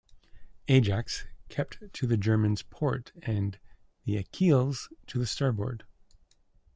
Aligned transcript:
"Ajax" 0.67 1.27
kept 1.47 1.93
to 1.93 2.07
the 2.07 2.17
German's 2.17 2.63
port 2.63 3.11
and 3.21 3.59
the 4.05 4.17
"Achilles" 4.17 4.89
to 5.05 5.19
the 5.19 5.27
starboard. 5.27 5.83